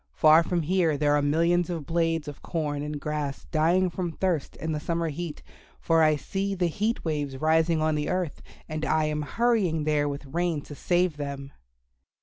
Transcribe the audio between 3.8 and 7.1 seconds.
from thirst in the summer heat, for I see the heat